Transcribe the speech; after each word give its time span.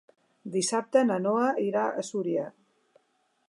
Dissabte 0.53 1.03
na 1.09 1.19
Noa 1.25 1.51
irà 1.67 1.83
a 2.01 2.07
Súria. 2.11 2.51